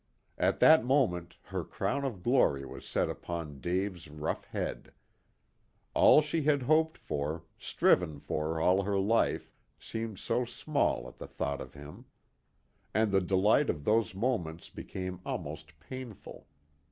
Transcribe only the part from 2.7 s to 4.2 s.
set upon Dave's